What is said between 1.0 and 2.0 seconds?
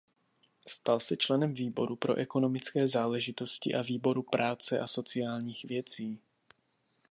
členem výboru